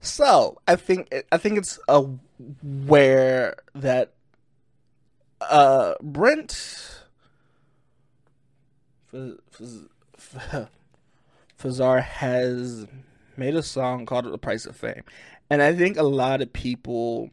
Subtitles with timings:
[0.00, 4.12] So I think I think it's aware that
[5.40, 7.02] uh, Brent
[11.58, 12.86] Faiyaz has
[13.36, 15.02] made a song called "The Price of Fame,"
[15.50, 17.30] and I think a lot of people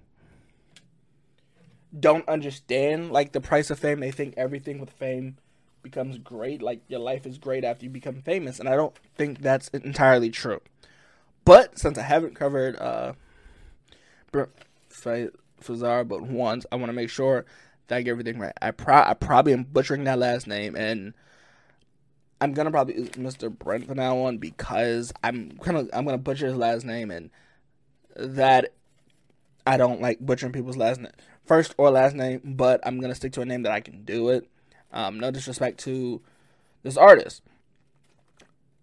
[1.97, 3.99] don't understand like the price of fame.
[3.99, 5.37] They think everything with fame
[5.81, 9.39] becomes great, like your life is great after you become famous, and I don't think
[9.39, 10.61] that's entirely true.
[11.45, 13.13] But since I haven't covered uh,
[14.91, 17.45] Faiyaz but once, I want to make sure
[17.87, 18.53] that I get everything right.
[18.61, 21.13] I pro I probably am butchering that last name, and
[22.41, 23.55] I'm gonna probably use Mr.
[23.55, 27.29] Brent for now on because I'm gonna I'm gonna butcher his last name, and
[28.15, 28.73] that
[29.67, 31.11] I don't like butchering people's last name,
[31.45, 32.41] first or last name.
[32.43, 34.49] But I'm gonna stick to a name that I can do it.
[34.91, 36.21] Um, no disrespect to
[36.83, 37.41] this artist,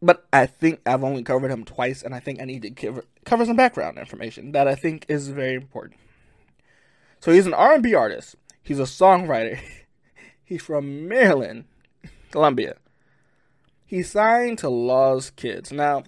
[0.03, 3.05] but I think I've only covered him twice, and I think I need to cover,
[3.25, 6.01] cover some background information that I think is very important.
[7.21, 8.35] So he's an R&B artist.
[8.63, 9.61] He's a songwriter.
[10.45, 11.65] He's from Maryland,
[12.31, 12.75] Columbia.
[13.87, 15.73] He signed to Lost Kids.
[15.73, 16.03] Now,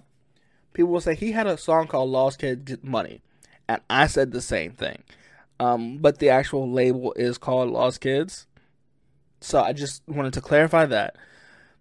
[0.73, 3.21] people will say he had a song called Lost Kids Money,
[3.67, 5.01] and I said the same thing.
[5.59, 8.45] Um, but the actual label is called Lost Kids.
[9.41, 11.15] So I just wanted to clarify that.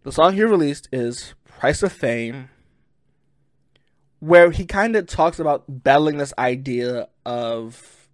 [0.05, 2.51] The song he released is Price of Fame,
[4.21, 8.09] where he kind of talks about battling this idea of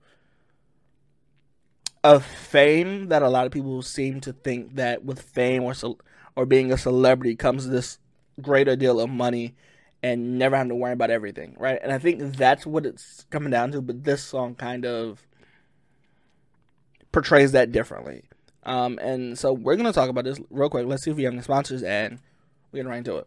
[2.03, 5.75] of fame that a lot of people seem to think that with fame or
[6.37, 7.99] or being a celebrity comes this
[8.41, 9.55] greater deal of money
[10.03, 11.79] and never having to worry about everything, right?
[11.83, 13.83] And I think that's what it's coming down to.
[13.83, 15.27] But this song kind of
[17.13, 18.25] portrays that differently.
[18.63, 20.87] Um, and so we're gonna talk about this real quick.
[20.87, 22.19] Let's see if we have any sponsors, and
[22.73, 23.27] we're gonna right into it.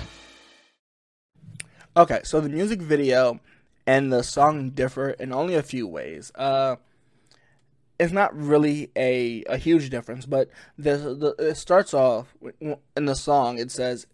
[1.95, 3.41] Okay, so the music video
[3.85, 6.31] and the song differ in only a few ways.
[6.35, 6.77] Uh,
[7.99, 13.15] it's not really a, a huge difference, but the, the it starts off in the
[13.15, 13.57] song.
[13.57, 14.07] It says,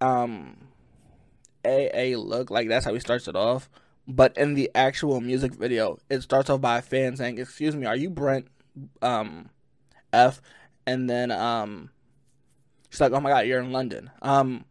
[0.00, 0.68] um,
[1.64, 3.68] a a look like that's how he starts it off.
[4.06, 7.84] But in the actual music video, it starts off by a fan saying, "Excuse me,
[7.84, 8.46] are you Brent
[9.02, 9.50] um,
[10.12, 10.40] F?"
[10.86, 11.90] And then um,
[12.90, 14.64] she's like, "Oh my God, you're in London." Um,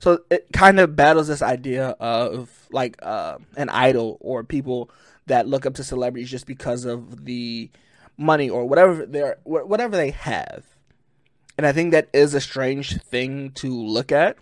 [0.00, 4.90] so it kind of battles this idea of like uh, an idol or people
[5.26, 7.70] that look up to celebrities just because of the
[8.16, 10.64] money or whatever they whatever they have.
[11.56, 14.38] And I think that is a strange thing to look at.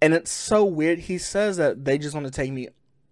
[0.00, 1.00] And it's so weird.
[1.00, 2.68] He says that they just want to take me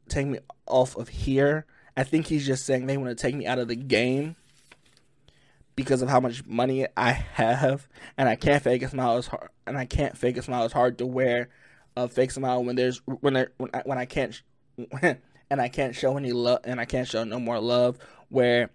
[0.08, 1.66] take me off of here.
[1.96, 4.36] I think he's just saying they want to take me out of the game
[5.76, 9.50] because of how much money I have, and I can't fake a smile as hard,
[9.66, 11.50] and I can't fake a smile as hard to wear
[11.96, 14.40] a fake smile when there's when there, when I, when I can't
[15.02, 17.98] and I can't show any love and I can't show no more love
[18.28, 18.70] where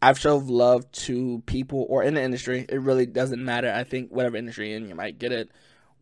[0.00, 2.66] I've showed love to people or in the industry.
[2.68, 3.72] It really doesn't matter.
[3.72, 5.50] I think whatever industry in you might get it,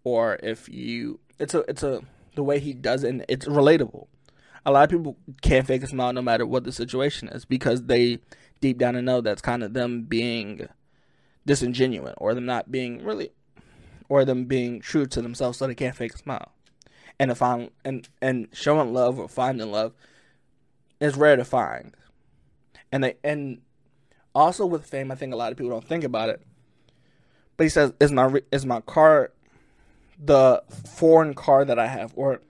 [0.04, 2.00] or if you, it's a it's a
[2.34, 3.24] the way he does it.
[3.28, 4.06] it's relatable.
[4.64, 7.84] A lot of people can't fake a smile no matter what the situation is because
[7.84, 8.20] they
[8.60, 10.68] deep down and know that's kind of them being
[11.46, 13.30] disingenuous or them not being really
[14.08, 16.52] or them being true to themselves so they can't fake a smile.
[17.18, 19.92] And to find and and showing love or finding love
[21.00, 21.94] is rare to find.
[22.92, 23.60] And they and
[24.34, 26.42] also with fame, I think a lot of people don't think about it.
[27.56, 29.32] But he says, "Is my is my car
[30.18, 32.40] the foreign car that I have?" Or,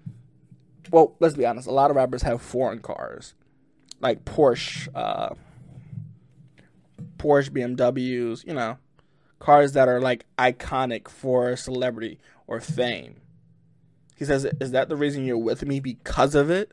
[0.90, 1.66] well, let's be honest.
[1.66, 3.34] A lot of rappers have foreign cars,
[4.00, 5.34] like Porsche, uh,
[7.20, 8.78] Porsche, BMWs, you know,
[9.40, 13.20] cars that are like iconic for celebrity or fame.
[14.16, 16.72] He says, Is that the reason you're with me because of it?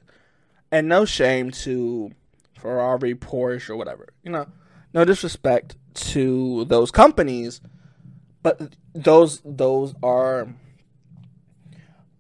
[0.71, 2.11] And no shame to
[2.57, 4.09] Ferrari, Porsche, or whatever.
[4.23, 4.47] You know,
[4.93, 7.59] no disrespect to those companies,
[8.41, 10.53] but those those are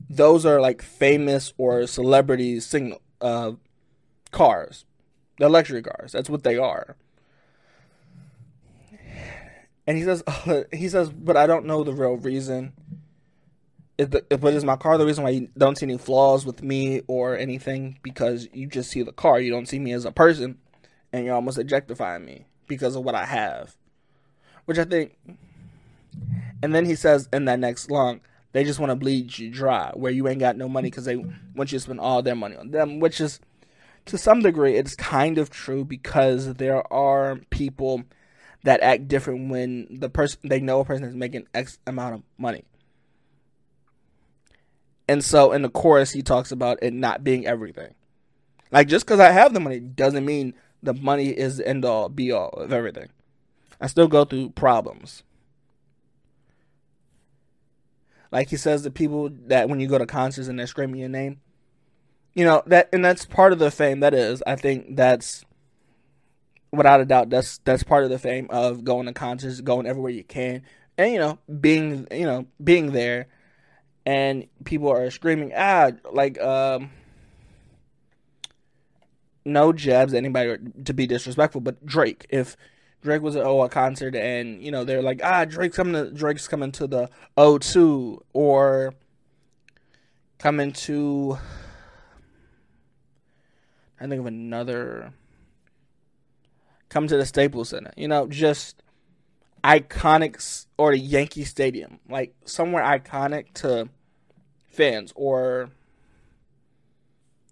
[0.09, 3.53] those are like famous or celebrity signal uh,
[4.31, 4.85] cars.
[5.37, 6.11] They're luxury cars.
[6.11, 6.95] That's what they are.
[9.87, 10.23] And he says,
[10.73, 12.73] he says, but I don't know the real reason.
[13.97, 17.01] The, but is my car the reason why you don't see any flaws with me
[17.07, 17.97] or anything?
[18.03, 20.59] Because you just see the car, you don't see me as a person,
[21.11, 23.75] and you're almost objectifying me because of what I have.
[24.65, 25.17] Which I think.
[26.61, 29.91] And then he says in that next song, they just want to bleed you dry,
[29.95, 32.55] where you ain't got no money because they want you to spend all their money
[32.55, 33.39] on them, which is
[34.05, 38.03] to some degree it's kind of true because there are people
[38.67, 42.23] that act different when the person they know a person is making X amount of
[42.37, 42.65] money.
[45.07, 47.93] And so in the chorus, he talks about it not being everything.
[48.69, 50.53] Like just because I have the money doesn't mean
[50.83, 53.07] the money is the end all be all of everything.
[53.79, 55.23] I still go through problems.
[58.33, 61.07] Like he says, the people that when you go to concerts and they're screaming your
[61.07, 61.39] name,
[62.33, 64.01] you know that, and that's part of the fame.
[64.01, 65.45] That is, I think that's
[66.77, 70.11] without a doubt that's that's part of the fame of going to concerts, going everywhere
[70.11, 70.61] you can,
[70.97, 73.27] and you know being you know being there.
[74.05, 76.91] And people are screaming ah like um
[79.43, 82.25] no jabs anybody to be disrespectful but drake.
[82.29, 82.55] If
[83.01, 86.11] drake was at oh, a concert and you know they're like ah drake's coming to
[86.11, 88.93] drake's coming to the o2 or
[90.39, 91.37] coming to
[93.99, 95.13] i think of another
[96.89, 98.81] come to the staples center you know just
[99.63, 103.89] iconic or the yankee stadium like somewhere iconic to
[104.67, 105.71] fans or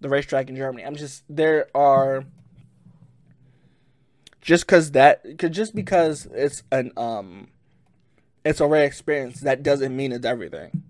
[0.00, 0.84] the racetrack in Germany.
[0.84, 2.24] I'm just there are
[4.40, 7.48] just because that just because it's an um
[8.44, 10.82] it's a rare experience that doesn't mean it's everything.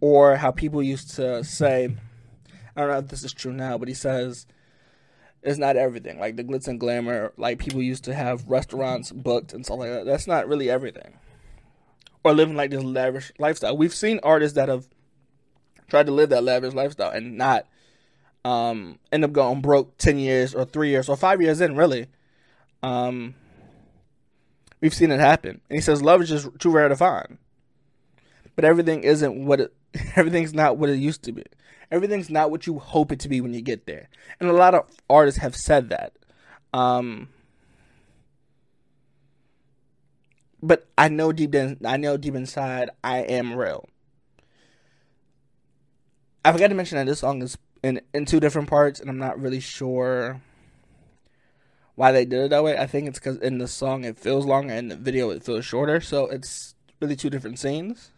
[0.00, 1.96] Or how people used to say,
[2.76, 4.46] I don't know if this is true now, but he says
[5.42, 6.18] it's not everything.
[6.18, 9.90] Like the glitz and glamour, like people used to have restaurants booked and stuff like
[9.90, 10.06] that.
[10.06, 11.18] That's not really everything.
[12.24, 13.76] Or living like this lavish lifestyle.
[13.76, 14.88] We've seen artists that have
[15.88, 17.66] tried to live that lavish lifestyle and not
[18.44, 22.06] um, end up going broke 10 years or three years or five years in, really.
[22.82, 23.34] Um,
[24.80, 25.60] we've seen it happen.
[25.70, 27.38] And he says love is just too rare to find.
[28.56, 29.72] But everything isn't what it,
[30.16, 31.44] everything's not what it used to be.
[31.90, 34.08] Everything's not what you hope it to be when you get there.
[34.40, 36.12] And a lot of artists have said that.
[36.72, 37.28] Um,
[40.62, 43.88] but I know deep in, I know deep inside I am real.
[46.44, 49.18] I forgot to mention that this song is in in two different parts, and I'm
[49.18, 50.40] not really sure
[51.94, 52.76] why they did it that way.
[52.76, 55.64] I think it's because in the song it feels longer, and the video it feels
[55.64, 58.12] shorter, so it's really two different scenes.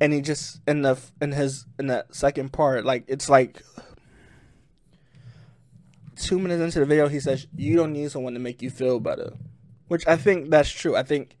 [0.00, 3.62] And he just in the in his in that second part, like it's like
[6.16, 8.98] two minutes into the video, he says, "You don't need someone to make you feel
[8.98, 9.34] better,"
[9.88, 10.96] which I think that's true.
[10.96, 11.36] I think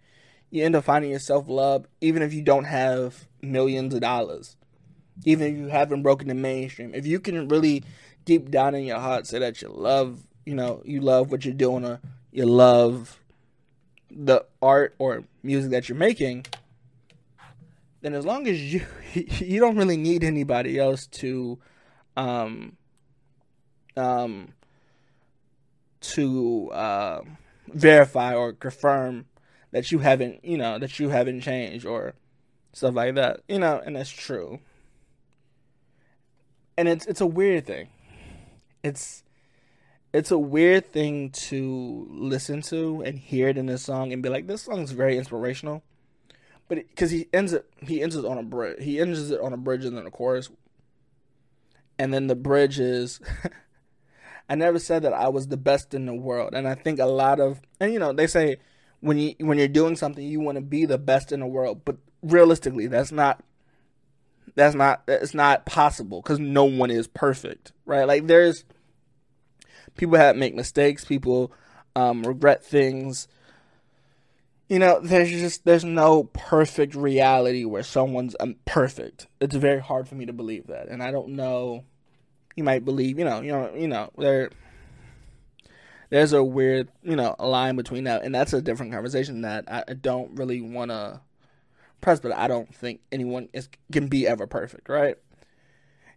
[0.50, 4.56] you end up finding yourself love even if you don't have millions of dollars.
[5.24, 6.94] Even if you haven't broken the mainstream.
[6.94, 7.84] If you can really
[8.24, 11.54] deep down in your heart say that you love, you know, you love what you're
[11.54, 12.00] doing or
[12.32, 13.20] you love
[14.10, 16.46] the art or music that you're making,
[18.02, 21.58] then as long as you you don't really need anybody else to
[22.16, 22.76] um
[23.96, 24.54] um
[26.00, 27.22] to uh,
[27.68, 29.26] verify or confirm
[29.72, 32.14] that you haven't, you know, that you haven't changed or
[32.72, 33.40] stuff like that.
[33.48, 34.60] You know, and that's true.
[36.76, 37.88] And it's it's a weird thing.
[38.82, 39.22] It's
[40.12, 44.28] it's a weird thing to listen to and hear it in a song and be
[44.28, 45.82] like, this song is very inspirational.
[46.70, 48.80] But because he ends it, he ends it on a bridge.
[48.80, 50.48] He ends it on a bridge and then a chorus,
[51.98, 53.20] and then the bridge is.
[54.48, 57.06] I never said that I was the best in the world, and I think a
[57.06, 58.58] lot of and you know they say
[59.00, 61.84] when you when you're doing something you want to be the best in the world
[61.84, 63.42] but realistically that's not
[64.54, 68.64] that's not it's not possible because no one is perfect right like there's
[69.96, 71.52] people have make mistakes people
[71.96, 73.26] um, regret things
[74.70, 80.08] you know there's just there's no perfect reality where someone's um, perfect it's very hard
[80.08, 81.84] for me to believe that and i don't know
[82.56, 84.50] you might believe you know you know you know there
[86.10, 89.94] there's a weird, you know, line between that, and that's a different conversation that I
[89.94, 91.20] don't really want to
[92.00, 92.18] press.
[92.18, 95.16] But I don't think anyone is can be ever perfect, right?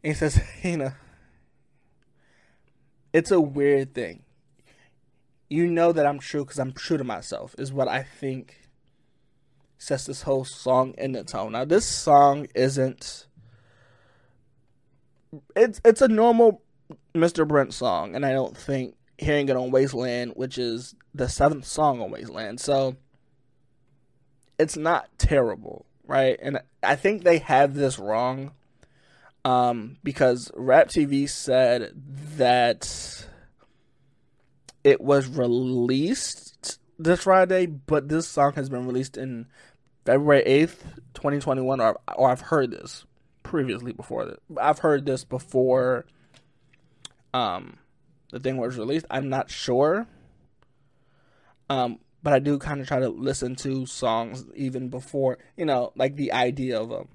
[0.03, 0.91] And he says, you know,
[3.13, 4.23] it's a weird thing.
[5.53, 8.57] You know that I'm true because I'm true to myself, is what I think
[9.77, 11.51] sets this whole song in the tone.
[11.51, 13.27] Now, this song isn't.
[15.55, 16.63] It's it's a normal
[17.13, 17.47] Mr.
[17.47, 22.01] Brent song, and I don't think hearing it on Wasteland, which is the seventh song
[22.01, 22.59] on Wasteland.
[22.59, 22.95] So
[24.57, 25.85] it's not terrible.
[26.07, 26.39] right?
[26.41, 28.53] And I think they have this wrong
[29.45, 31.91] um, because Rap TV said
[32.37, 33.27] that
[34.83, 39.47] it was released this Friday, but this song has been released in
[40.05, 40.81] February 8th,
[41.13, 43.05] 2021, or, or I've heard this
[43.43, 44.37] previously before.
[44.59, 46.05] I've heard this before
[47.33, 47.77] um,
[48.31, 49.05] the thing was released.
[49.09, 50.07] I'm not sure.
[51.69, 55.91] Um, but I do kind of try to listen to songs even before, you know,
[55.95, 57.07] like the idea of them.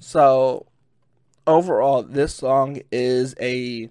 [0.00, 0.66] So
[1.46, 3.90] overall, this song is a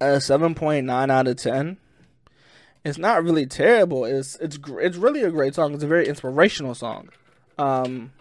[0.00, 1.76] a 7.9 out of 10.
[2.84, 4.04] It's not really terrible.
[4.04, 5.72] It's it's it's really a great song.
[5.72, 7.08] It's a very inspirational song.
[7.56, 8.12] Um,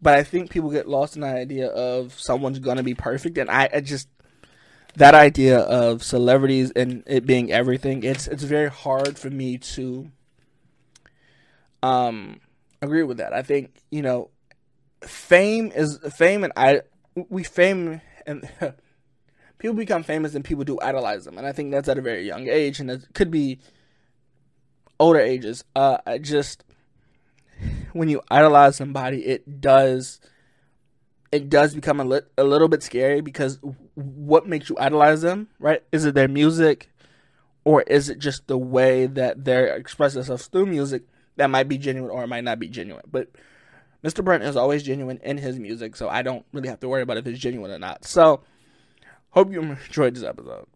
[0.00, 3.50] but I think people get lost in the idea of someone's gonna be perfect, and
[3.50, 4.08] I, I just
[4.96, 10.10] that idea of celebrities and it being everything, it's it's very hard for me to
[11.82, 12.40] um
[12.80, 13.32] agree with that.
[13.32, 14.30] I think, you know,
[15.02, 16.82] fame is fame and I
[17.28, 18.48] we fame and
[19.62, 22.26] people become famous and people do idolize them and I think that's at a very
[22.26, 23.60] young age and it could be
[24.98, 25.62] older ages.
[25.76, 26.64] Uh I just
[27.92, 30.20] when you idolize somebody it does
[31.30, 33.60] it does become a, li- a little bit scary because
[33.94, 35.82] what makes you idolize them, right?
[35.92, 36.90] Is it their music
[37.64, 41.04] or is it just the way that they express themselves through music
[41.36, 43.04] that might be genuine or it might not be genuine?
[43.08, 43.28] But
[44.02, 44.24] Mr.
[44.24, 47.18] Brent is always genuine in his music, so I don't really have to worry about
[47.18, 48.04] if it's genuine or not.
[48.04, 48.42] So,
[49.32, 50.66] hope you enjoyed this episode.